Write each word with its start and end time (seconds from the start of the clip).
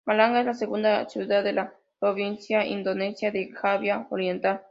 Malang 0.07 0.35
es 0.35 0.47
la 0.47 0.55
segunda 0.55 1.07
ciudad 1.07 1.43
de 1.43 1.53
la 1.53 1.75
provincia 1.99 2.65
indonesia 2.65 3.29
de 3.29 3.51
Java 3.51 4.07
Oriental. 4.09 4.59